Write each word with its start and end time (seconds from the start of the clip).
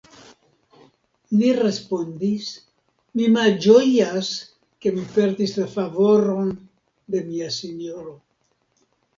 li 1.41 1.49
respondis, 1.57 2.47
mi 3.19 3.27
malĝojas, 3.37 4.31
ke 4.85 4.95
mi 4.97 5.05
perdis 5.19 5.55
la 5.61 5.69
favoron 5.77 6.51
de 7.17 7.25
mia 7.31 7.53
sinjoro. 7.61 8.17